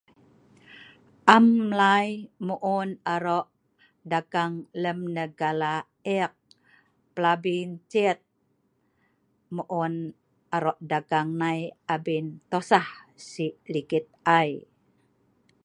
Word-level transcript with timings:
am 1.35 1.45
mlai 1.69 2.07
mu'un 2.47 2.89
arok 3.13 3.47
dagang 4.11 4.55
lem 4.81 4.99
negala 5.15 5.73
ek 6.19 6.33
pelabi 7.13 7.55
n'cet 7.71 8.19
mu'un 9.55 9.93
arok 10.55 10.77
dagang 10.91 11.29
nai 11.41 11.59
abin 11.95 12.25
tosah 12.51 12.87
sik 13.29 13.53
ligit 13.73 14.05
ai 14.37 14.51